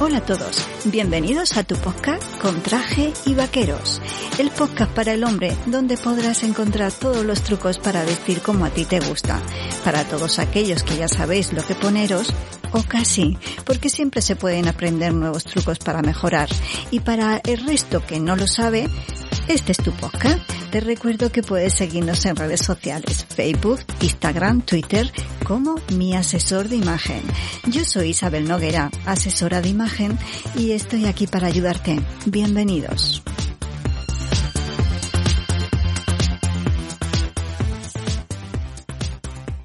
[0.00, 4.00] Hola a todos, bienvenidos a tu podcast con traje y vaqueros,
[4.38, 8.70] el podcast para el hombre donde podrás encontrar todos los trucos para vestir como a
[8.70, 9.42] ti te gusta,
[9.84, 12.32] para todos aquellos que ya sabéis lo que poneros
[12.70, 16.48] o casi, porque siempre se pueden aprender nuevos trucos para mejorar.
[16.92, 18.88] Y para el resto que no lo sabe,
[19.48, 20.57] este es tu podcast.
[20.70, 25.10] Te recuerdo que puedes seguirnos en redes sociales, Facebook, Instagram, Twitter,
[25.46, 27.22] como mi asesor de imagen.
[27.68, 30.18] Yo soy Isabel Noguera, asesora de imagen,
[30.54, 31.98] y estoy aquí para ayudarte.
[32.26, 33.22] Bienvenidos.